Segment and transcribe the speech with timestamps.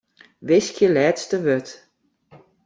[0.47, 1.67] Wiskje lêste wurd.